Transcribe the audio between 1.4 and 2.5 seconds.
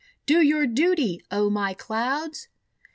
my Clouds!"